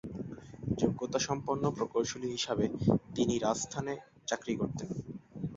[0.77, 2.65] যোগ্যতাসম্পন্ন প্রকৌশলী হিসাবে
[3.15, 3.93] তিনি রাজস্থানে
[4.27, 4.89] চাকরি করতেন।